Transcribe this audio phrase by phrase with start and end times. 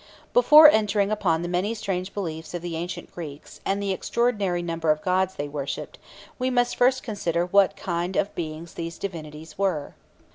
[0.33, 4.89] Before entering upon the many strange beliefs of the ancient Greeks, and the extraordinary number
[4.89, 5.99] of gods they worshipped,
[6.39, 9.93] we must first consider what kind of beings these divinities were.